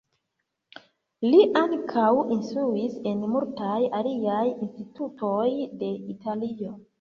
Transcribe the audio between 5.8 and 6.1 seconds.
de